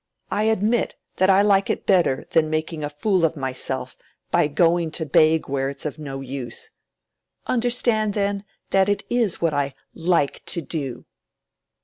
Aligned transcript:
I 0.31 0.45
admit 0.45 0.95
that 1.17 1.29
I 1.29 1.43
like 1.43 1.69
it 1.69 1.85
better 1.85 2.25
than 2.31 2.49
making 2.49 2.83
a 2.83 2.89
fool 2.89 3.23
of 3.23 3.37
myself 3.37 3.95
by 4.31 4.47
going 4.47 4.89
to 4.93 5.05
beg 5.05 5.47
where 5.47 5.69
it's 5.69 5.85
of 5.85 5.99
no 5.99 6.21
use. 6.21 6.71
Understand 7.45 8.15
then, 8.15 8.43
that 8.71 8.89
it 8.89 9.03
is 9.11 9.41
what 9.43 9.53
I 9.53 9.75
_like 9.95 10.43
to 10.45 10.61
do. 10.63 11.05